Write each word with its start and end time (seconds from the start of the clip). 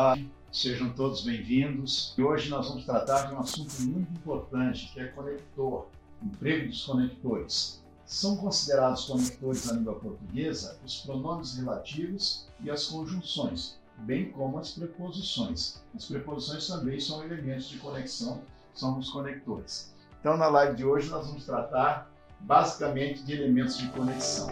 Olá, 0.00 0.16
sejam 0.50 0.88
todos 0.94 1.20
bem-vindos. 1.24 2.14
Hoje 2.18 2.48
nós 2.48 2.66
vamos 2.66 2.86
tratar 2.86 3.24
de 3.24 3.34
um 3.34 3.38
assunto 3.38 3.82
muito 3.82 4.10
importante, 4.14 4.90
que 4.94 4.98
é 4.98 5.08
conector, 5.08 5.88
emprego 6.22 6.68
dos 6.68 6.86
conectores. 6.86 7.84
São 8.06 8.38
considerados 8.38 9.04
conectores 9.04 9.66
na 9.66 9.74
língua 9.74 9.96
portuguesa 9.96 10.78
os 10.86 11.00
pronomes 11.00 11.54
relativos 11.58 12.48
e 12.62 12.70
as 12.70 12.86
conjunções, 12.86 13.78
bem 13.98 14.30
como 14.30 14.58
as 14.58 14.70
preposições. 14.70 15.82
As 15.94 16.06
preposições 16.06 16.66
também 16.66 16.98
são 16.98 17.22
elementos 17.22 17.68
de 17.68 17.76
conexão, 17.76 18.40
são 18.72 18.98
os 18.98 19.10
conectores. 19.10 19.94
Então, 20.18 20.34
na 20.38 20.48
live 20.48 20.76
de 20.76 20.84
hoje, 20.86 21.10
nós 21.10 21.26
vamos 21.26 21.44
tratar 21.44 22.10
basicamente 22.40 23.22
de 23.22 23.34
elementos 23.34 23.76
de 23.76 23.86
conexão. 23.90 24.48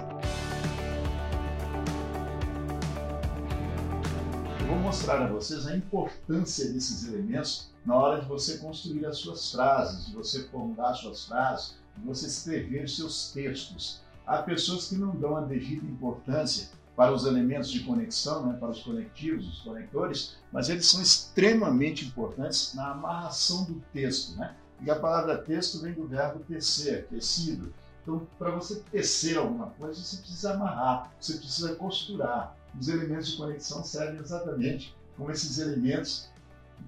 Vou 4.68 4.76
mostrar 4.76 5.22
a 5.22 5.26
vocês 5.26 5.66
a 5.66 5.74
importância 5.74 6.70
desses 6.70 7.08
elementos 7.08 7.70
na 7.86 7.96
hora 7.96 8.20
de 8.20 8.28
você 8.28 8.58
construir 8.58 9.06
as 9.06 9.16
suas 9.16 9.50
frases, 9.50 10.06
de 10.06 10.14
você 10.14 10.42
formular 10.48 10.92
suas 10.92 11.24
frases, 11.24 11.76
de 11.96 12.04
você 12.04 12.26
escrever 12.26 12.86
seus 12.86 13.32
textos. 13.32 14.02
Há 14.26 14.42
pessoas 14.42 14.88
que 14.88 14.96
não 14.96 15.16
dão 15.16 15.38
a 15.38 15.40
devida 15.40 15.86
importância 15.86 16.68
para 16.94 17.14
os 17.14 17.24
elementos 17.24 17.70
de 17.70 17.80
conexão, 17.80 18.44
né, 18.44 18.58
para 18.58 18.68
os 18.68 18.82
conectivos, 18.82 19.48
os 19.48 19.60
conectores, 19.62 20.36
mas 20.52 20.68
eles 20.68 20.84
são 20.84 21.00
extremamente 21.00 22.04
importantes 22.04 22.74
na 22.74 22.90
amarração 22.90 23.64
do 23.64 23.82
texto. 23.90 24.36
Né? 24.36 24.54
E 24.82 24.90
a 24.90 24.96
palavra 24.96 25.38
texto 25.38 25.80
vem 25.80 25.94
do 25.94 26.06
verbo 26.06 26.40
tecer, 26.40 27.06
tecido. 27.06 27.72
Então, 28.02 28.26
para 28.38 28.50
você 28.50 28.80
tecer 28.90 29.38
alguma 29.38 29.68
coisa, 29.70 29.98
você 29.98 30.18
precisa 30.18 30.52
amarrar, 30.52 31.10
você 31.18 31.38
precisa 31.38 31.74
costurar 31.74 32.57
os 32.78 32.88
elementos 32.88 33.28
de 33.28 33.36
conexão 33.36 33.84
servem 33.84 34.20
exatamente 34.20 34.96
como 35.16 35.30
esses 35.30 35.58
elementos 35.58 36.28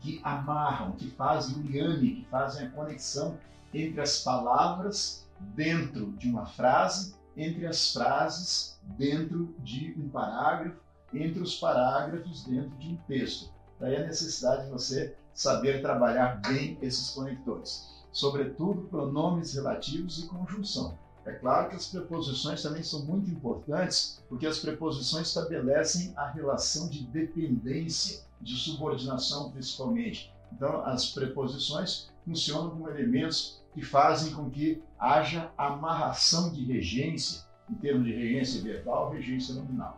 que 0.00 0.20
amarram, 0.22 0.92
que 0.92 1.10
fazem 1.10 1.56
o 1.56 1.62
liame, 1.62 2.16
que 2.16 2.26
fazem 2.30 2.66
a 2.66 2.70
conexão 2.70 3.38
entre 3.74 4.00
as 4.00 4.22
palavras 4.22 5.26
dentro 5.54 6.12
de 6.12 6.28
uma 6.28 6.46
frase, 6.46 7.14
entre 7.36 7.66
as 7.66 7.92
frases 7.92 8.78
dentro 8.98 9.54
de 9.60 9.94
um 9.98 10.08
parágrafo, 10.08 10.76
entre 11.12 11.40
os 11.40 11.56
parágrafos 11.56 12.44
dentro 12.44 12.76
de 12.78 12.88
um 12.88 12.96
texto. 13.08 13.50
Daí 13.78 13.96
a 13.96 14.06
necessidade 14.06 14.64
de 14.66 14.70
você 14.70 15.16
saber 15.32 15.80
trabalhar 15.80 16.40
bem 16.40 16.78
esses 16.82 17.10
conectores, 17.10 17.88
sobretudo 18.12 18.82
pronomes 18.82 19.54
relativos 19.54 20.22
e 20.22 20.28
conjunção. 20.28 20.98
É 21.26 21.32
claro 21.32 21.68
que 21.68 21.76
as 21.76 21.86
preposições 21.86 22.62
também 22.62 22.82
são 22.82 23.04
muito 23.04 23.30
importantes, 23.30 24.22
porque 24.28 24.46
as 24.46 24.58
preposições 24.58 25.28
estabelecem 25.28 26.12
a 26.16 26.28
relação 26.30 26.88
de 26.88 27.04
dependência, 27.04 28.22
de 28.40 28.56
subordinação 28.56 29.50
principalmente. 29.50 30.32
Então, 30.52 30.82
as 30.84 31.10
preposições 31.10 32.08
funcionam 32.24 32.70
como 32.70 32.88
elementos 32.88 33.60
que 33.74 33.82
fazem 33.82 34.32
com 34.32 34.50
que 34.50 34.82
haja 34.98 35.50
amarração 35.56 36.52
de 36.52 36.64
regência, 36.64 37.42
em 37.70 37.74
termos 37.74 38.04
de 38.04 38.12
regência 38.12 38.62
verbal, 38.62 39.10
regência 39.10 39.54
nominal. 39.54 39.96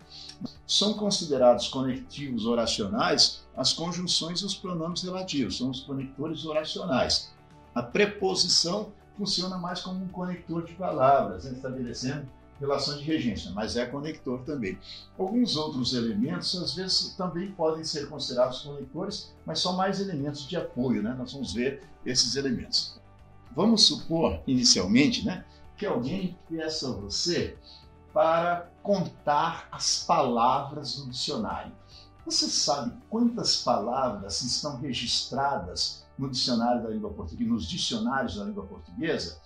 São 0.66 0.94
considerados 0.94 1.68
conectivos 1.68 2.44
oracionais 2.44 3.42
as 3.56 3.72
conjunções 3.72 4.40
e 4.40 4.44
os 4.44 4.54
pronomes 4.54 5.02
relativos, 5.02 5.58
são 5.58 5.70
os 5.70 5.80
conectores 5.80 6.44
oracionais. 6.44 7.32
A 7.74 7.82
preposição 7.82 8.92
funciona 9.16 9.56
mais 9.58 9.80
como 9.80 10.04
um 10.04 10.08
conector 10.08 10.64
de 10.64 10.74
palavras, 10.74 11.44
né, 11.44 11.52
estabelecendo 11.52 12.26
relações 12.58 13.00
de 13.00 13.04
regência, 13.04 13.50
mas 13.50 13.76
é 13.76 13.84
conector 13.84 14.40
também. 14.44 14.78
Alguns 15.18 15.56
outros 15.56 15.94
elementos, 15.94 16.54
às 16.62 16.74
vezes, 16.74 17.14
também 17.16 17.50
podem 17.52 17.82
ser 17.82 18.08
considerados 18.08 18.62
conectores, 18.62 19.32
mas 19.44 19.58
são 19.58 19.76
mais 19.76 20.00
elementos 20.00 20.46
de 20.48 20.56
apoio, 20.56 21.02
né? 21.02 21.14
Nós 21.18 21.32
vamos 21.32 21.52
ver 21.52 21.82
esses 22.06 22.36
elementos. 22.36 23.00
Vamos 23.54 23.86
supor, 23.86 24.40
inicialmente, 24.46 25.26
né, 25.26 25.44
que 25.76 25.84
alguém 25.84 26.38
peça 26.48 26.88
a 26.88 26.92
você 26.92 27.56
para 28.12 28.68
contar 28.82 29.66
as 29.72 30.04
palavras 30.04 30.96
do 30.96 31.10
dicionário. 31.10 31.72
Você 32.24 32.46
sabe 32.46 32.92
quantas 33.10 33.56
palavras 33.56 34.42
estão 34.42 34.78
registradas 34.78 36.01
no 36.22 36.30
dicionário 36.30 36.82
da 36.82 36.88
língua 36.88 37.10
portuguesa, 37.10 37.50
nos 37.50 37.68
dicionários 37.68 38.36
da 38.36 38.44
língua 38.44 38.64
portuguesa. 38.64 39.40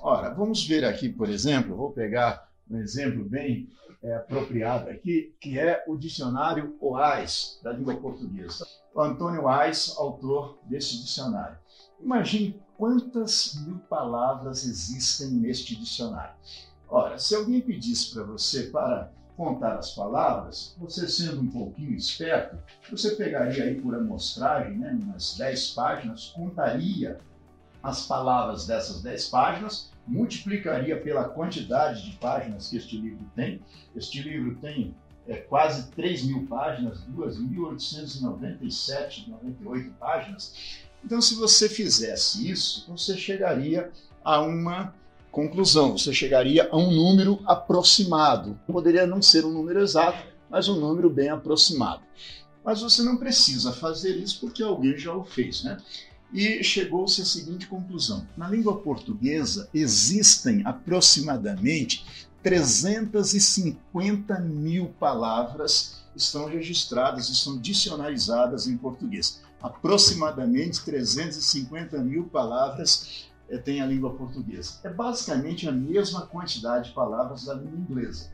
Ora, 0.00 0.30
vamos 0.30 0.66
ver 0.66 0.84
aqui, 0.84 1.08
por 1.08 1.28
exemplo, 1.28 1.76
vou 1.76 1.92
pegar 1.92 2.50
um 2.68 2.78
exemplo 2.78 3.24
bem 3.24 3.68
é, 4.02 4.16
apropriado 4.16 4.88
aqui, 4.88 5.34
que 5.38 5.58
é 5.58 5.84
o 5.86 5.96
dicionário 5.96 6.76
OAS 6.80 7.60
da 7.62 7.72
língua 7.72 7.94
portuguesa. 7.96 8.66
O 8.94 9.00
Antônio 9.00 9.46
Ais, 9.46 9.94
autor 9.96 10.58
desse 10.64 11.00
dicionário. 11.02 11.58
Imagine 12.00 12.60
quantas 12.76 13.54
mil 13.64 13.78
palavras 13.78 14.64
existem 14.64 15.28
neste 15.28 15.76
dicionário. 15.76 16.34
Ora, 16.88 17.18
se 17.18 17.34
alguém 17.34 17.60
pedisse 17.60 18.12
para 18.12 18.24
você 18.24 18.64
para 18.64 19.12
contar 19.36 19.76
as 19.76 19.94
palavras, 19.94 20.74
você 20.78 21.08
sendo 21.08 21.40
um 21.40 21.46
pouquinho 21.46 21.92
esperto, 21.92 22.58
você 22.90 23.16
pegaria 23.16 23.64
aí 23.64 23.80
por 23.80 23.94
amostragem, 23.94 24.78
né, 24.78 24.96
umas 25.02 25.36
10 25.36 25.70
páginas, 25.70 26.32
contaria 26.34 27.18
as 27.82 28.06
palavras 28.06 28.66
dessas 28.66 29.02
10 29.02 29.28
páginas, 29.28 29.90
multiplicaria 30.06 31.00
pela 31.00 31.28
quantidade 31.28 32.10
de 32.10 32.16
páginas 32.18 32.68
que 32.68 32.76
este 32.76 32.96
livro 32.96 33.24
tem. 33.34 33.60
Este 33.96 34.22
livro 34.22 34.54
tem 34.56 34.94
é, 35.26 35.36
quase 35.36 35.90
3 35.92 36.24
mil 36.24 36.46
páginas, 36.46 37.02
2.897, 37.16 39.28
98 39.28 39.90
páginas. 39.92 40.54
Então, 41.04 41.20
se 41.20 41.34
você 41.34 41.68
fizesse 41.68 42.48
isso, 42.48 42.86
você 42.88 43.16
chegaria 43.16 43.90
a 44.24 44.40
uma 44.40 44.94
Conclusão: 45.32 45.96
você 45.96 46.12
chegaria 46.12 46.68
a 46.70 46.76
um 46.76 46.92
número 46.92 47.40
aproximado. 47.46 48.60
Poderia 48.66 49.06
não 49.06 49.22
ser 49.22 49.46
um 49.46 49.50
número 49.50 49.80
exato, 49.80 50.22
mas 50.50 50.68
um 50.68 50.78
número 50.78 51.08
bem 51.08 51.30
aproximado. 51.30 52.02
Mas 52.62 52.82
você 52.82 53.02
não 53.02 53.16
precisa 53.16 53.72
fazer 53.72 54.14
isso 54.18 54.38
porque 54.40 54.62
alguém 54.62 54.96
já 54.96 55.14
o 55.14 55.24
fez, 55.24 55.64
né? 55.64 55.78
E 56.34 56.62
chegou-se 56.62 57.22
à 57.22 57.24
seguinte 57.24 57.66
conclusão: 57.66 58.28
na 58.36 58.46
língua 58.46 58.76
portuguesa 58.76 59.70
existem 59.72 60.62
aproximadamente 60.66 62.04
350 62.42 64.38
mil 64.40 64.88
palavras 65.00 66.02
estão 66.14 66.44
registradas, 66.44 67.30
estão 67.30 67.58
dicionarizadas 67.58 68.66
em 68.66 68.76
português. 68.76 69.40
Aproximadamente 69.62 70.84
350 70.84 71.98
mil 71.98 72.24
palavras 72.24 73.31
tem 73.58 73.80
a 73.80 73.86
língua 73.86 74.14
portuguesa. 74.14 74.80
É 74.84 74.88
basicamente 74.88 75.68
a 75.68 75.72
mesma 75.72 76.26
quantidade 76.26 76.88
de 76.88 76.94
palavras 76.94 77.44
da 77.44 77.54
língua 77.54 77.78
inglesa. 77.78 78.30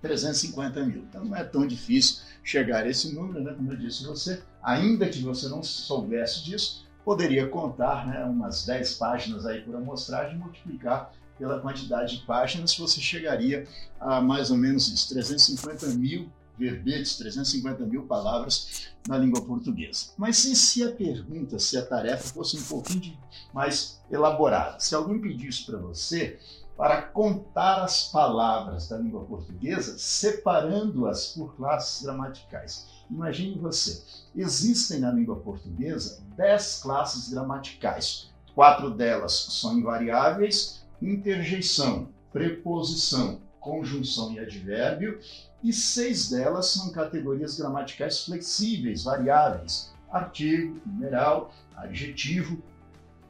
350 0.00 0.84
mil. 0.84 0.98
Então 1.08 1.24
não 1.24 1.36
é 1.36 1.42
tão 1.42 1.66
difícil 1.66 2.22
chegar 2.42 2.84
a 2.84 2.88
esse 2.88 3.14
número, 3.14 3.42
né? 3.42 3.54
Como 3.54 3.72
eu 3.72 3.76
disse 3.76 4.04
você, 4.04 4.42
ainda 4.62 5.08
que 5.08 5.22
você 5.22 5.48
não 5.48 5.62
soubesse 5.62 6.44
disso, 6.44 6.86
poderia 7.04 7.48
contar 7.48 8.06
né, 8.06 8.24
umas 8.24 8.64
10 8.64 8.94
páginas 8.94 9.46
aí 9.46 9.62
por 9.62 9.74
amostragem 9.74 10.36
e 10.36 10.38
multiplicar 10.38 11.12
pela 11.38 11.60
quantidade 11.60 12.18
de 12.18 12.24
páginas, 12.24 12.76
você 12.76 13.00
chegaria 13.00 13.66
a 13.98 14.20
mais 14.20 14.50
ou 14.50 14.56
menos 14.56 14.88
isso, 14.88 15.08
350 15.08 15.86
mil 15.88 16.30
verbetes, 16.58 17.16
350 17.16 17.84
mil 17.86 18.02
palavras 18.04 18.88
na 19.06 19.18
língua 19.18 19.42
portuguesa. 19.42 20.06
Mas 20.16 20.44
e 20.44 20.54
se 20.54 20.82
a 20.82 20.92
pergunta, 20.92 21.58
se 21.58 21.76
a 21.76 21.84
tarefa 21.84 22.32
fosse 22.32 22.56
um 22.56 22.62
pouquinho 22.62 23.16
mais 23.52 24.00
elaborada? 24.10 24.80
Se 24.80 24.94
alguém 24.94 25.20
pedisse 25.20 25.64
para 25.64 25.78
você 25.78 26.38
para 26.76 27.02
contar 27.02 27.84
as 27.84 28.08
palavras 28.08 28.88
da 28.88 28.98
língua 28.98 29.24
portuguesa, 29.24 29.96
separando-as 29.96 31.28
por 31.28 31.54
classes 31.54 32.02
gramaticais. 32.02 32.86
Imagine 33.10 33.58
você, 33.58 34.02
existem 34.34 34.98
na 34.98 35.12
língua 35.12 35.36
portuguesa 35.36 36.20
dez 36.36 36.80
classes 36.82 37.28
gramaticais. 37.32 38.30
Quatro 38.54 38.90
delas 38.90 39.32
são 39.32 39.78
invariáveis, 39.78 40.84
interjeição, 41.00 42.08
preposição, 42.32 43.40
conjunção 43.64 44.30
e 44.30 44.38
advérbio, 44.38 45.18
e 45.62 45.72
seis 45.72 46.28
delas 46.28 46.66
são 46.66 46.92
categorias 46.92 47.56
gramaticais 47.56 48.24
flexíveis, 48.26 49.04
variáveis: 49.04 49.90
artigo, 50.12 50.78
numeral, 50.84 51.50
adjetivo, 51.74 52.62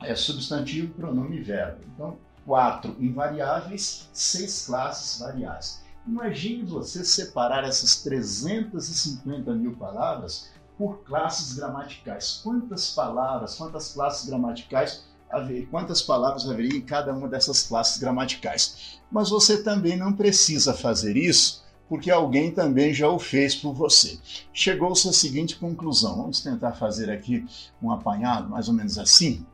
é, 0.03 0.17
substantivo, 0.17 0.93
pronome 0.93 1.39
e 1.39 1.43
verbo. 1.43 1.81
Então, 1.95 2.19
quatro 2.45 2.97
invariáveis, 2.99 4.11
seis 4.13 4.67
classes 4.67 5.21
variáveis. 5.21 5.83
Imagine 6.07 6.65
você 6.65 7.05
separar 7.05 7.65
essas 7.65 8.03
350 8.03 9.55
mil 9.55 9.75
palavras 9.77 10.51
por 10.77 11.03
classes 11.05 11.57
gramaticais. 11.57 12.41
Quantas 12.43 12.91
palavras, 12.91 13.55
quantas 13.55 13.95
classes 13.95 14.27
gramaticais 14.27 15.05
haver, 15.37 15.67
quantas 15.67 16.03
palavras 16.03 16.49
haveria 16.49 16.77
em 16.77 16.81
cada 16.81 17.13
uma 17.13 17.29
dessas 17.29 17.67
classes 17.67 17.99
gramaticais? 17.99 18.99
Mas 19.11 19.31
você 19.31 19.63
também 19.63 19.97
não 19.97 20.13
precisa 20.13 20.75
fazer 20.75 21.17
isso 21.17 21.65
porque 21.89 22.11
alguém 22.11 22.51
também 22.51 22.95
já 22.95 23.09
o 23.09 23.19
fez 23.19 23.55
por 23.55 23.75
você. 23.75 24.19
Chegou-se 24.53 25.09
à 25.09 25.13
seguinte 25.13 25.57
conclusão. 25.57 26.17
Vamos 26.17 26.41
tentar 26.41 26.73
fazer 26.73 27.11
aqui 27.11 27.45
um 27.83 27.91
apanhado, 27.91 28.49
mais 28.49 28.69
ou 28.69 28.75
menos 28.75 28.99
assim. 28.99 29.45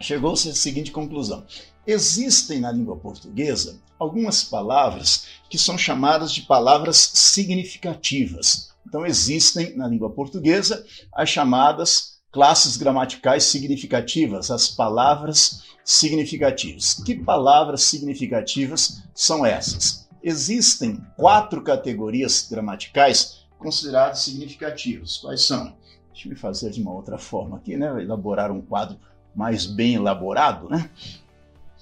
Chegou-se 0.00 0.48
à 0.48 0.54
seguinte 0.54 0.90
conclusão. 0.90 1.44
Existem 1.86 2.60
na 2.60 2.72
língua 2.72 2.96
portuguesa 2.96 3.78
algumas 3.98 4.42
palavras 4.42 5.26
que 5.48 5.58
são 5.58 5.76
chamadas 5.76 6.32
de 6.32 6.42
palavras 6.42 6.96
significativas. 7.14 8.70
Então, 8.86 9.04
existem 9.06 9.76
na 9.76 9.86
língua 9.86 10.10
portuguesa 10.10 10.84
as 11.12 11.28
chamadas 11.28 12.13
classes 12.34 12.76
gramaticais 12.76 13.44
significativas, 13.44 14.50
as 14.50 14.66
palavras 14.66 15.62
significativas. 15.84 16.94
Que 16.94 17.14
palavras 17.14 17.84
significativas 17.84 19.04
são 19.14 19.46
essas? 19.46 20.08
Existem 20.20 21.00
quatro 21.16 21.62
categorias 21.62 22.48
gramaticais 22.50 23.46
consideradas 23.56 24.18
significativas. 24.18 25.18
Quais 25.18 25.42
são? 25.42 25.76
Deixa 26.12 26.28
eu 26.28 26.36
fazer 26.36 26.70
de 26.70 26.82
uma 26.82 26.92
outra 26.92 27.18
forma 27.18 27.56
aqui, 27.56 27.76
né? 27.76 28.02
Elaborar 28.02 28.50
um 28.50 28.60
quadro 28.60 28.98
mais 29.32 29.64
bem 29.64 29.94
elaborado, 29.94 30.68
né? 30.68 30.90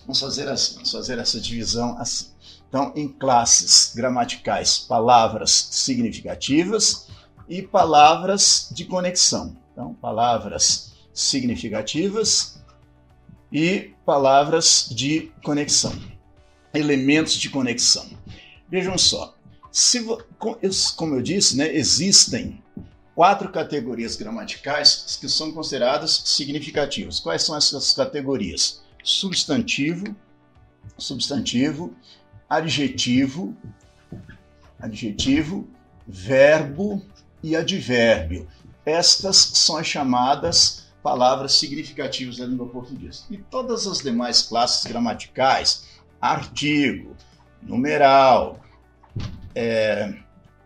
Vamos 0.03 0.21
fazer 0.21 0.51
assim, 0.51 0.75
vamos 0.75 0.93
fazer 0.93 1.19
essa 1.19 1.41
divisão 1.41 1.97
assim. 1.99 2.27
Então, 2.69 2.93
em 2.95 3.09
classes 3.09 3.95
gramaticais, 3.95 4.79
palavras 4.79 5.69
significativas 5.71 7.09
e 7.49 7.63
palavras 7.63 8.69
de 8.71 8.85
conexão. 8.85 9.62
Então, 9.73 9.95
palavras 9.95 10.93
significativas 11.13 12.61
e 13.51 13.93
palavras 14.05 14.89
de 14.91 15.33
conexão, 15.43 15.93
elementos 16.73 17.35
de 17.35 17.51
conexão. 17.51 18.09
Vejam 18.69 18.97
só, 18.97 19.35
se, 19.71 20.07
como 20.97 21.15
eu 21.15 21.23
disse, 21.23 21.57
né, 21.57 21.75
existem 21.75 22.63
quatro 23.15 23.51
categorias 23.51 24.17
gramaticais 24.17 25.19
que 25.21 25.29
são 25.29 25.53
consideradas 25.53 26.23
significativas. 26.25 27.21
Quais 27.21 27.43
são 27.43 27.57
essas 27.57 27.93
categorias? 27.93 28.83
Substantivo, 29.03 30.17
substantivo, 30.97 31.95
adjetivo, 32.49 33.57
adjetivo, 34.79 35.69
verbo 36.07 37.03
e 37.43 37.57
advérbio. 37.57 38.49
Estas 38.85 39.37
são 39.37 39.77
as 39.77 39.87
chamadas 39.87 40.83
palavras 41.03 41.55
significativas 41.55 42.37
da 42.37 42.47
língua 42.47 42.69
portuguesa. 42.69 43.25
E 43.31 43.37
todas 43.37 43.87
as 43.87 43.99
demais 43.99 44.43
classes 44.43 44.85
gramaticais, 44.87 45.85
artigo, 46.21 47.17
numeral, 47.61 48.61
é, 49.55 50.15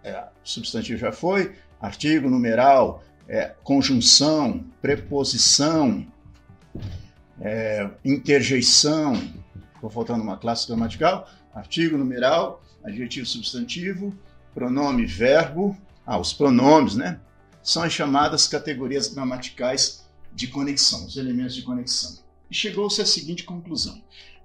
é, 0.05 0.25
substantivo 0.45 0.99
já 0.99 1.13
foi, 1.13 1.55
artigo, 1.81 2.29
numeral, 2.29 3.03
é, 3.29 3.55
conjunção, 3.65 4.65
preposição, 4.81 6.07
é, 7.41 7.89
interjeição, 8.05 9.15
estou 9.75 9.91
faltando 9.91 10.23
uma 10.23 10.37
classe 10.37 10.67
gramatical, 10.67 11.29
artigo, 11.55 11.97
numeral, 11.97 12.63
adjetivo, 12.85 13.27
substantivo, 13.27 14.15
pronome, 14.55 15.07
verbo, 15.07 15.77
ah, 16.07 16.19
os 16.19 16.33
pronomes, 16.33 16.95
né? 16.95 17.21
São 17.67 17.83
as 17.83 17.93
chamadas 17.93 18.47
categorias 18.47 19.09
gramaticais 19.09 20.07
de 20.33 20.47
conexão, 20.47 21.05
os 21.05 21.17
elementos 21.17 21.57
de 21.57 21.63
conexão. 21.63 22.17
E 22.49 22.55
chegou-se 22.55 23.03
à 23.03 23.05
seguinte 23.05 23.43
conclusão: 23.43 24.01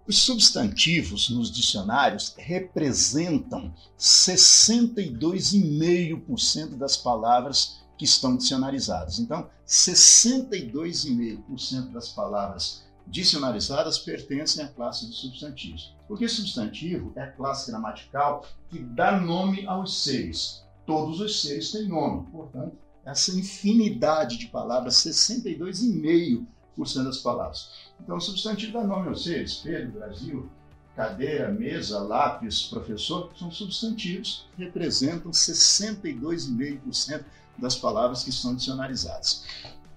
os 0.08 0.18
substantivos 0.18 1.30
nos 1.30 1.52
dicionários 1.52 2.34
representam 2.36 3.72
62,5% 4.00 6.80
das 6.80 6.98
palavras 6.98 7.84
que 7.96 8.06
estão 8.06 8.36
dicionarizadas. 8.36 9.20
Então, 9.20 9.48
62,5% 9.68 11.92
das 11.92 12.10
palavras 12.10 12.82
dicionarizadas 13.06 14.00
pertencem 14.00 14.66
à 14.66 14.68
classe 14.68 15.06
dos 15.06 15.22
substantivos. 15.22 15.96
Porque 16.08 16.28
substantivo 16.28 17.14
é 17.16 17.22
a 17.22 17.32
classe 17.32 17.70
gramatical 17.70 18.48
que 18.68 18.80
dá 18.80 19.22
nome 19.22 19.68
aos 19.68 20.02
seres. 20.02 20.64
Todos 20.88 21.20
os 21.20 21.44
seres 21.44 21.72
têm 21.72 21.88
nome, 21.88 22.26
portanto, 22.32 22.82
essa 23.06 23.32
infinidade 23.32 24.38
de 24.38 24.48
palavras, 24.48 24.96
62,5% 24.96 27.04
das 27.04 27.18
palavras. 27.18 27.70
Então, 28.00 28.18
o 28.18 28.22
substantivo 28.22 28.74
dá 28.74 28.84
nome 28.84 29.10
aos 29.10 29.24
seres, 29.24 29.56
Pedro, 29.56 29.92
Brasil, 29.92 30.50
cadeira, 30.96 31.52
mesa, 31.52 32.00
lápis, 32.00 32.64
professor, 32.64 33.32
são 33.38 33.52
substantivos 33.52 34.48
que 34.56 34.64
representam 34.64 35.32
62,5% 35.32 37.24
das 37.58 37.76
palavras 37.76 38.24
que 38.24 38.30
estão 38.30 38.56
dicionarizadas. 38.56 39.44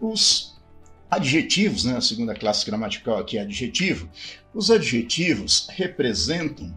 Os 0.01 0.55
adjetivos, 1.11 1.85
né, 1.85 1.97
a 1.97 2.01
segunda 2.01 2.35
classe 2.35 2.67
gramatical 2.67 3.19
aqui 3.19 3.39
é 3.39 3.43
adjetivo, 3.43 4.09
os 4.53 4.69
adjetivos 4.71 5.69
representam 5.71 6.77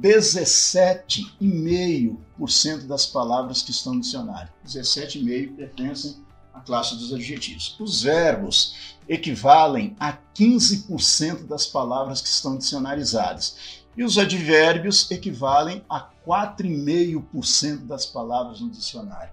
17,5% 0.00 2.86
das 2.86 3.04
palavras 3.06 3.62
que 3.62 3.70
estão 3.70 3.94
no 3.94 4.00
dicionário. 4.00 4.50
17,5% 4.66 5.54
pertencem 5.56 6.16
à 6.52 6.58
classe 6.60 6.96
dos 6.96 7.10
adjetivos. 7.12 7.76
Os 7.80 8.02
verbos 8.02 8.96
equivalem 9.08 9.96
a 9.98 10.12
15% 10.34 11.46
das 11.46 11.66
palavras 11.66 12.20
que 12.20 12.28
estão 12.28 12.58
dicionarizadas. 12.58 13.56
E 13.96 14.04
os 14.04 14.18
advérbios 14.18 15.10
equivalem 15.10 15.82
a 15.88 16.10
4,5% 16.26 17.86
das 17.86 18.04
palavras 18.06 18.60
no 18.60 18.70
dicionário. 18.70 19.32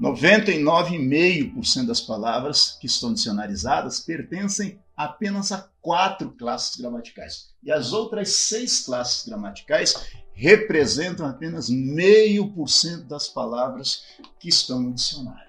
99,5% 0.00 1.86
das 1.86 2.00
palavras 2.00 2.76
que 2.78 2.86
estão 2.86 3.12
dicionarizadas 3.14 4.00
pertencem 4.00 4.78
apenas 4.96 5.52
a 5.52 5.68
quatro 5.82 6.32
classes 6.32 6.76
gramaticais. 6.76 7.50
E 7.62 7.70
as 7.70 7.92
outras 7.92 8.30
seis 8.30 8.80
classes 8.80 9.26
gramaticais 9.26 9.94
representam 10.32 11.26
apenas 11.26 11.68
meio 11.68 12.50
por 12.52 12.68
cento 12.68 13.04
das 13.04 13.28
palavras 13.28 14.04
que 14.38 14.48
estão 14.48 14.80
no 14.80 14.94
dicionário. 14.94 15.44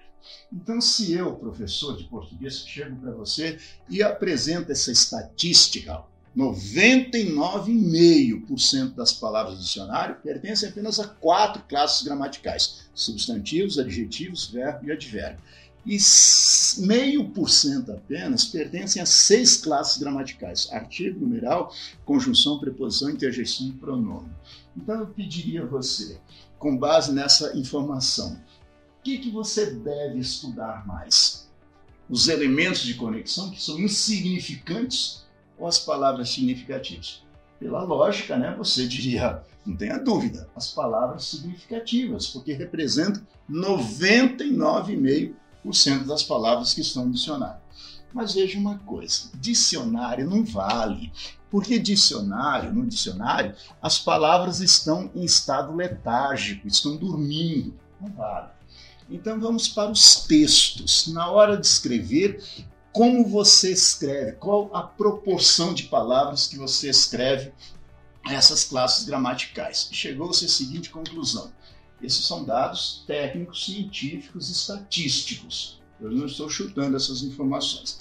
Então, 0.52 0.80
se 0.80 1.12
eu, 1.12 1.36
professor 1.36 1.96
de 1.96 2.04
português, 2.04 2.66
chego 2.66 2.96
para 2.96 3.12
você 3.12 3.58
e 3.88 4.02
apresento 4.02 4.72
essa 4.72 4.92
estatística 4.92 6.04
99,5% 6.36 8.94
das 8.94 9.12
palavras 9.12 9.56
do 9.56 9.62
dicionário 9.62 10.16
pertencem 10.22 10.68
apenas 10.68 11.00
a 11.00 11.08
quatro 11.08 11.62
classes 11.64 12.02
gramaticais: 12.02 12.88
substantivos, 12.94 13.78
adjetivos, 13.78 14.46
verbo 14.46 14.86
e 14.86 14.92
advérbio. 14.92 15.42
E 15.86 15.96
meio 16.78 17.30
por 17.30 17.48
cento 17.48 17.92
apenas 17.92 18.44
pertencem 18.44 19.00
a 19.00 19.06
seis 19.06 19.56
classes 19.56 19.98
gramaticais: 19.98 20.68
artigo, 20.70 21.20
numeral, 21.20 21.72
conjunção, 22.04 22.58
preposição, 22.58 23.10
interjeição 23.10 23.68
e 23.68 23.72
pronome. 23.72 24.30
Então 24.76 25.00
eu 25.00 25.06
pediria 25.06 25.62
a 25.62 25.66
você, 25.66 26.18
com 26.58 26.76
base 26.76 27.12
nessa 27.12 27.56
informação, 27.56 28.34
o 28.98 29.02
que, 29.02 29.18
que 29.18 29.30
você 29.30 29.70
deve 29.70 30.18
estudar 30.18 30.86
mais? 30.86 31.48
Os 32.08 32.28
elementos 32.28 32.82
de 32.82 32.94
conexão 32.94 33.50
que 33.50 33.62
são 33.62 33.78
insignificantes 33.78 35.24
ou 35.58 35.66
as 35.66 35.78
palavras 35.78 36.30
significativas? 36.30 37.22
Pela 37.58 37.82
lógica, 37.82 38.36
né, 38.36 38.54
você 38.56 38.86
diria, 38.86 39.42
não 39.66 39.76
tenha 39.76 39.98
dúvida, 39.98 40.48
as 40.54 40.72
palavras 40.72 41.24
significativas, 41.24 42.28
porque 42.28 42.52
representam 42.52 43.26
99,5% 43.50 45.34
das 46.06 46.22
palavras 46.22 46.74
que 46.74 46.80
estão 46.80 47.06
no 47.06 47.12
dicionário. 47.12 47.60
Mas 48.12 48.34
veja 48.34 48.58
uma 48.58 48.78
coisa: 48.78 49.30
dicionário 49.34 50.28
não 50.28 50.44
vale, 50.44 51.12
porque 51.50 51.78
dicionário, 51.78 52.72
no 52.72 52.86
dicionário, 52.86 53.54
as 53.80 53.98
palavras 53.98 54.60
estão 54.60 55.10
em 55.14 55.24
estado 55.24 55.74
letárgico, 55.74 56.66
estão 56.66 56.96
dormindo. 56.96 57.74
Não 58.00 58.10
vale. 58.12 58.48
Então 59.10 59.40
vamos 59.40 59.68
para 59.68 59.90
os 59.90 60.26
textos. 60.26 61.08
Na 61.08 61.30
hora 61.30 61.56
de 61.56 61.66
escrever, 61.66 62.42
como 62.92 63.26
você 63.26 63.72
escreve, 63.72 64.32
qual 64.32 64.74
a 64.74 64.82
proporção 64.82 65.72
de 65.72 65.84
palavras 65.84 66.46
que 66.46 66.58
você 66.58 66.90
escreve 66.90 67.52
essas 68.28 68.64
classes 68.64 69.04
gramaticais. 69.04 69.88
Chegou-se 69.92 70.44
à 70.44 70.48
seguinte 70.48 70.90
conclusão: 70.90 71.50
esses 72.02 72.24
são 72.24 72.44
dados 72.44 73.04
técnicos, 73.06 73.64
científicos, 73.64 74.50
estatísticos. 74.50 75.80
Eu 76.00 76.10
não 76.10 76.26
estou 76.26 76.48
chutando 76.48 76.96
essas 76.96 77.22
informações. 77.22 77.98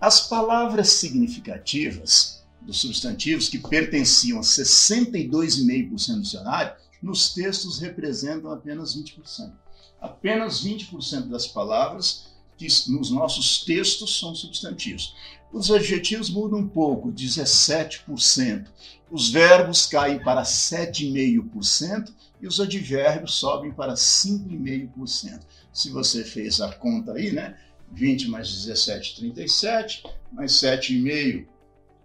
As 0.00 0.28
palavras 0.28 0.88
significativas 0.88 2.36
dos 2.66 2.80
substantivos 2.80 3.48
que 3.48 3.58
pertenciam 3.58 4.38
a 4.38 4.42
62,5% 4.42 6.14
do 6.14 6.20
dicionário, 6.22 6.74
nos 7.00 7.32
textos 7.32 7.78
representam 7.78 8.50
apenas 8.50 8.96
20%. 8.96 9.52
Apenas 10.00 10.64
20% 10.64 11.28
das 11.28 11.46
palavras 11.46 12.26
que 12.58 12.66
nos 12.88 13.10
nossos 13.10 13.64
textos 13.64 14.18
são 14.18 14.34
substantivos. 14.34 15.14
Os 15.52 15.70
adjetivos 15.70 16.28
mudam 16.28 16.58
um 16.58 16.68
pouco, 16.68 17.12
17%. 17.12 18.66
Os 19.10 19.30
verbos 19.30 19.86
caem 19.86 20.18
para 20.18 20.42
7,5% 20.42 22.12
e 22.46 22.48
os 22.48 22.60
advérbios 22.60 23.34
sobem 23.34 23.72
para 23.72 23.94
5,5%. 23.94 25.40
Se 25.72 25.90
você 25.90 26.22
fez 26.22 26.60
a 26.60 26.72
conta 26.72 27.14
aí, 27.14 27.32
né? 27.32 27.58
20 27.92 28.28
mais 28.28 28.48
17, 28.52 29.16
37, 29.16 30.04
mais 30.30 30.52
7,5, 30.52 31.44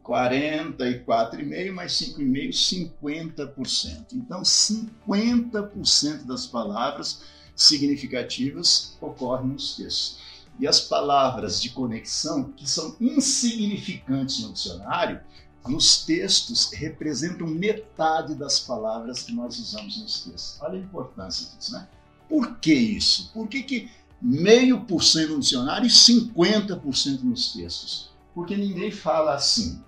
44,5 0.04 1.72
mais 1.72 1.94
5,5, 1.94 2.92
50%. 2.98 4.14
Então, 4.14 4.42
50% 4.42 6.26
das 6.26 6.48
palavras 6.48 7.22
significativas 7.56 8.98
ocorrem 9.00 9.50
nos 9.50 9.76
textos. 9.76 10.20
E 10.60 10.68
as 10.68 10.80
palavras 10.80 11.62
de 11.62 11.70
conexão, 11.70 12.52
que 12.52 12.68
são 12.68 12.96
insignificantes 13.00 14.40
no 14.40 14.54
dicionário, 14.54 15.22
nos 15.68 16.06
textos 16.06 16.72
representam 16.72 17.48
metade 17.48 18.36
das 18.36 18.60
palavras 18.60 19.24
que 19.24 19.34
nós 19.34 19.60
usamos 19.60 20.02
nos 20.02 20.22
textos. 20.22 20.62
Olha 20.62 20.78
a 20.78 20.82
importância 20.82 21.48
disso, 21.56 21.74
né? 21.74 21.88
Por 22.28 22.58
que 22.58 22.74
isso? 22.74 23.30
Por 23.34 23.48
que, 23.48 23.62
que 23.62 23.90
meio 24.22 24.82
por 24.86 25.04
cento 25.04 25.34
no 25.34 25.40
dicionário 25.40 25.86
e 25.86 25.90
50% 25.90 27.22
nos 27.24 27.54
textos? 27.54 28.12
Porque 28.34 28.56
ninguém 28.56 28.92
fala 28.92 29.36
assim, 29.36 29.84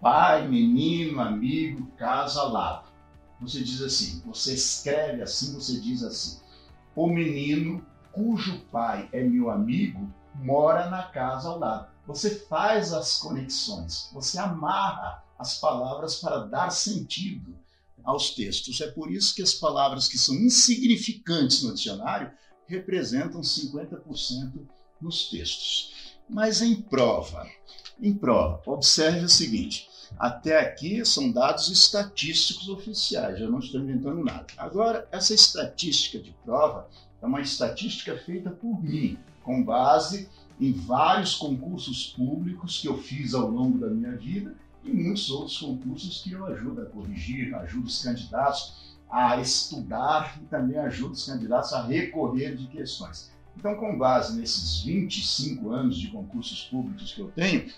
pai, 0.00 0.46
menino, 0.46 1.20
amigo, 1.20 1.86
casa, 1.96 2.42
lado. 2.42 2.88
Você 3.40 3.62
diz 3.62 3.80
assim, 3.80 4.22
você 4.26 4.54
escreve 4.54 5.22
assim, 5.22 5.54
você 5.54 5.80
diz 5.80 6.02
assim. 6.02 6.38
O 6.94 7.06
menino 7.06 7.84
cujo 8.12 8.60
pai 8.70 9.08
é 9.12 9.22
meu 9.24 9.50
amigo 9.50 10.12
mora 10.34 10.88
na 10.88 11.04
casa 11.04 11.48
ao 11.48 11.58
lado. 11.58 11.88
Você 12.06 12.30
faz 12.30 12.92
as 12.92 13.18
conexões, 13.18 14.08
você 14.12 14.38
amarra 14.38 15.22
as 15.38 15.58
palavras 15.58 16.16
para 16.16 16.40
dar 16.40 16.70
sentido 16.70 17.56
aos 18.04 18.30
textos. 18.30 18.80
É 18.80 18.90
por 18.90 19.10
isso 19.10 19.34
que 19.34 19.42
as 19.42 19.54
palavras 19.54 20.08
que 20.08 20.18
são 20.18 20.34
insignificantes 20.34 21.62
no 21.62 21.74
dicionário 21.74 22.30
representam 22.66 23.40
50% 23.40 24.66
nos 25.00 25.30
textos. 25.30 26.18
Mas 26.28 26.62
em 26.62 26.80
prova, 26.80 27.48
em 28.00 28.14
prova, 28.14 28.62
observe 28.66 29.24
o 29.24 29.28
seguinte: 29.28 29.88
até 30.18 30.60
aqui 30.60 31.04
são 31.04 31.30
dados 31.30 31.68
estatísticos 31.68 32.68
oficiais, 32.68 33.40
eu 33.40 33.50
não 33.50 33.58
estou 33.58 33.80
inventando 33.80 34.22
nada. 34.22 34.46
Agora, 34.56 35.08
essa 35.10 35.34
estatística 35.34 36.18
de 36.18 36.32
prova 36.44 36.88
é 37.20 37.26
uma 37.26 37.40
estatística 37.40 38.16
feita 38.18 38.50
por 38.50 38.82
mim, 38.82 39.18
com 39.42 39.62
base 39.62 40.28
em 40.60 40.72
vários 40.72 41.34
concursos 41.34 42.14
públicos 42.16 42.80
que 42.80 42.88
eu 42.88 42.98
fiz 42.98 43.34
ao 43.34 43.50
longo 43.50 43.78
da 43.78 43.88
minha 43.88 44.16
vida 44.16 44.54
e 44.84 44.90
muitos 44.90 45.30
outros 45.30 45.58
concursos 45.58 46.22
que 46.22 46.32
eu 46.32 46.46
ajudo 46.46 46.82
a 46.82 46.86
corrigir, 46.86 47.54
ajudo 47.54 47.86
os 47.86 48.02
candidatos 48.02 48.96
a 49.10 49.38
estudar 49.40 50.38
e 50.40 50.46
também 50.46 50.78
ajudo 50.78 51.12
os 51.12 51.26
candidatos 51.26 51.72
a 51.72 51.84
recorrer 51.84 52.56
de 52.56 52.66
questões. 52.68 53.30
Então, 53.56 53.74
com 53.74 53.98
base 53.98 54.38
nesses 54.38 54.82
25 54.82 55.70
anos 55.70 55.98
de 55.98 56.08
concursos 56.08 56.62
públicos 56.64 57.12
que 57.12 57.20
eu 57.20 57.30
tenho, 57.32 57.70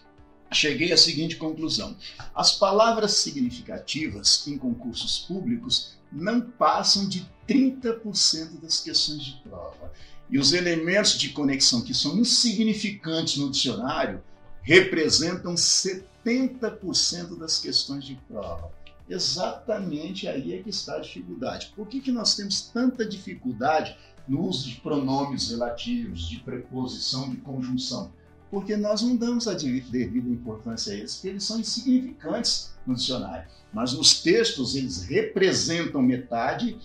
cheguei 0.53 0.93
à 0.93 0.97
seguinte 0.97 1.37
conclusão: 1.37 1.97
as 2.35 2.53
palavras 2.53 3.13
significativas 3.13 4.47
em 4.47 4.59
concursos 4.59 5.21
públicos 5.21 5.97
não 6.13 6.41
passam 6.41 7.09
de 7.09 7.27
30% 7.53 8.61
das 8.61 8.81
questões 8.81 9.23
de 9.23 9.33
prova. 9.43 9.93
E 10.31 10.39
os 10.39 10.53
elementos 10.53 11.19
de 11.19 11.31
conexão 11.31 11.83
que 11.83 11.93
são 11.93 12.19
insignificantes 12.19 13.37
no 13.37 13.51
dicionário 13.51 14.23
representam 14.63 15.55
70% 15.55 17.39
das 17.39 17.59
questões 17.59 18.05
de 18.05 18.15
prova. 18.29 18.71
Exatamente 19.09 20.29
aí 20.29 20.55
é 20.55 20.63
que 20.63 20.71
está 20.71 20.97
a 20.97 21.01
dificuldade. 21.01 21.73
Por 21.77 21.87
que, 21.87 22.01
que 22.01 22.13
nós 22.13 22.35
temos 22.35 22.63
tanta 22.63 23.05
dificuldade 23.05 23.97
no 24.27 24.41
uso 24.47 24.69
de 24.69 24.77
pronomes 24.77 25.51
relativos, 25.51 26.29
de 26.29 26.39
preposição, 26.39 27.29
de 27.29 27.37
conjunção? 27.39 28.13
Porque 28.51 28.77
nós 28.77 29.03
não 29.03 29.17
damos 29.17 29.49
a 29.49 29.55
devida 29.55 29.99
importância 29.99 30.93
a 30.93 30.97
eles, 30.97 31.15
porque 31.15 31.29
eles 31.29 31.45
são 31.45 31.59
insignificantes 31.59 32.73
no 32.87 32.95
dicionário. 32.95 33.49
Mas 33.73 33.93
nos 33.93 34.23
textos 34.23 34.77
eles 34.77 35.03
representam 35.03 36.01
metade 36.01 36.79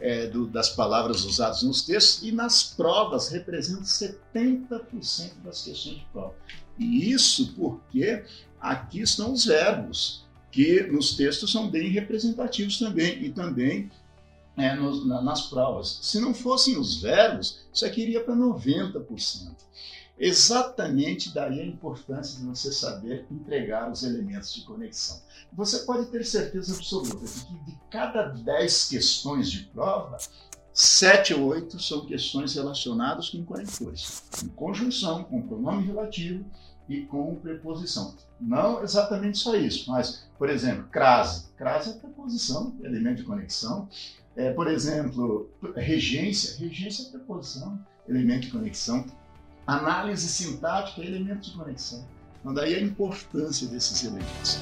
é, 0.00 0.26
do, 0.26 0.46
das 0.46 0.70
palavras 0.70 1.24
usadas 1.24 1.62
nos 1.62 1.82
textos 1.82 2.22
e 2.22 2.32
nas 2.32 2.62
provas 2.62 3.28
representam 3.28 3.82
70% 3.82 5.32
das 5.44 5.62
questões 5.62 5.96
de 5.96 6.06
prova. 6.12 6.34
E 6.78 7.10
isso 7.10 7.52
porque 7.54 8.24
aqui 8.60 9.00
estão 9.00 9.32
os 9.32 9.44
verbos, 9.44 10.24
que 10.50 10.82
nos 10.84 11.16
textos 11.16 11.50
são 11.50 11.68
bem 11.68 11.88
representativos 11.90 12.78
também, 12.78 13.24
e 13.24 13.30
também 13.30 13.90
é, 14.56 14.74
na, 14.74 15.22
nas 15.22 15.42
provas. 15.42 15.98
Se 16.02 16.20
não 16.20 16.32
fossem 16.32 16.78
os 16.78 17.00
verbos, 17.00 17.60
isso 17.72 17.84
aqui 17.84 18.02
iria 18.02 18.22
para 18.22 18.34
90%. 18.34 19.54
Exatamente 20.18 21.34
daí 21.34 21.60
a 21.60 21.66
importância 21.66 22.38
de 22.38 22.46
você 22.46 22.72
saber 22.72 23.26
entregar 23.30 23.90
os 23.90 24.04
elementos 24.04 24.54
de 24.54 24.62
conexão. 24.62 25.20
Você 25.52 25.80
pode 25.80 26.06
ter 26.06 26.24
certeza 26.24 26.74
absoluta 26.74 27.26
de 27.26 27.44
que 27.44 27.64
de 27.64 27.78
cada 27.90 28.28
10 28.28 28.88
questões 28.88 29.50
de 29.50 29.64
prova, 29.64 30.18
7 30.72 31.34
ou 31.34 31.46
8 31.46 31.80
são 31.80 32.04
questões 32.04 32.54
relacionadas 32.54 33.30
com 33.30 33.44
conectores, 33.44 34.22
com 34.40 34.48
conjunção, 34.48 35.24
com 35.24 35.42
pronome 35.42 35.86
relativo 35.86 36.44
e 36.88 37.02
com 37.02 37.36
preposição. 37.36 38.14
Não 38.40 38.82
exatamente 38.82 39.38
só 39.38 39.54
isso, 39.56 39.90
mas, 39.90 40.26
por 40.38 40.50
exemplo, 40.50 40.88
crase. 40.90 41.46
Crase 41.56 41.90
é 41.90 41.92
preposição, 41.94 42.76
elemento 42.82 43.18
de 43.18 43.22
conexão. 43.24 43.88
É, 44.36 44.52
por 44.52 44.66
exemplo, 44.66 45.48
regência. 45.76 46.58
Regência 46.58 47.06
é 47.06 47.10
preposição, 47.10 47.78
elemento 48.08 48.46
de 48.46 48.50
conexão. 48.50 49.06
Análise 49.66 50.28
sintática 50.28 51.00
é 51.00 51.06
elemento 51.06 51.50
de 51.50 51.56
conexão. 51.56 52.04
Então, 52.40 52.52
daí 52.52 52.74
a 52.74 52.80
importância 52.80 53.66
desses 53.66 54.04
elementos. 54.04 54.58